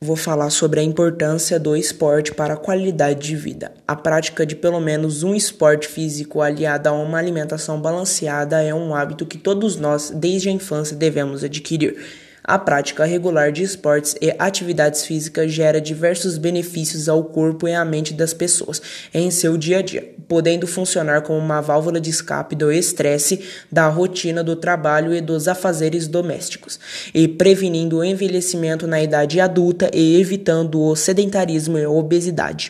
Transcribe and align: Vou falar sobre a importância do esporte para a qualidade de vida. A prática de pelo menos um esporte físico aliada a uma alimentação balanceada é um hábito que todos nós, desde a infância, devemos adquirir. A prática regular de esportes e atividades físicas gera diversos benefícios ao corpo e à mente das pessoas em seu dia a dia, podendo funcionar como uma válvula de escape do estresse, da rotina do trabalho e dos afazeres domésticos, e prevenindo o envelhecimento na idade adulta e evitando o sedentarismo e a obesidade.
Vou 0.00 0.14
falar 0.14 0.50
sobre 0.50 0.78
a 0.78 0.82
importância 0.82 1.58
do 1.58 1.76
esporte 1.76 2.32
para 2.32 2.54
a 2.54 2.56
qualidade 2.56 3.18
de 3.26 3.34
vida. 3.34 3.72
A 3.86 3.96
prática 3.96 4.46
de 4.46 4.54
pelo 4.54 4.78
menos 4.78 5.24
um 5.24 5.34
esporte 5.34 5.88
físico 5.88 6.40
aliada 6.40 6.90
a 6.90 6.92
uma 6.92 7.18
alimentação 7.18 7.80
balanceada 7.80 8.62
é 8.62 8.72
um 8.72 8.94
hábito 8.94 9.26
que 9.26 9.36
todos 9.36 9.74
nós, 9.74 10.10
desde 10.10 10.50
a 10.50 10.52
infância, 10.52 10.96
devemos 10.96 11.42
adquirir. 11.42 11.96
A 12.48 12.58
prática 12.58 13.04
regular 13.04 13.52
de 13.52 13.62
esportes 13.62 14.16
e 14.22 14.34
atividades 14.38 15.04
físicas 15.04 15.52
gera 15.52 15.82
diversos 15.82 16.38
benefícios 16.38 17.06
ao 17.06 17.22
corpo 17.22 17.68
e 17.68 17.74
à 17.74 17.84
mente 17.84 18.14
das 18.14 18.32
pessoas 18.32 18.80
em 19.12 19.30
seu 19.30 19.58
dia 19.58 19.80
a 19.80 19.82
dia, 19.82 20.14
podendo 20.26 20.66
funcionar 20.66 21.20
como 21.20 21.38
uma 21.38 21.60
válvula 21.60 22.00
de 22.00 22.08
escape 22.08 22.56
do 22.56 22.72
estresse, 22.72 23.44
da 23.70 23.86
rotina 23.88 24.42
do 24.42 24.56
trabalho 24.56 25.14
e 25.14 25.20
dos 25.20 25.46
afazeres 25.46 26.08
domésticos, 26.08 26.80
e 27.12 27.28
prevenindo 27.28 27.98
o 27.98 28.04
envelhecimento 28.04 28.86
na 28.86 29.02
idade 29.02 29.42
adulta 29.42 29.90
e 29.92 30.18
evitando 30.18 30.80
o 30.80 30.96
sedentarismo 30.96 31.76
e 31.76 31.84
a 31.84 31.90
obesidade. 31.90 32.66